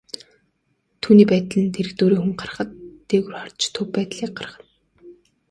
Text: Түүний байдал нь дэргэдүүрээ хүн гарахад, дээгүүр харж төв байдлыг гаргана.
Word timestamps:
Түүний 1.01 1.27
байдал 1.31 1.59
нь 1.63 1.73
дэргэдүүрээ 1.75 2.19
хүн 2.21 2.33
гарахад, 2.41 2.69
дээгүүр 3.09 3.35
харж 3.39 3.61
төв 3.75 3.87
байдлыг 3.95 4.31
гаргана. 4.37 4.67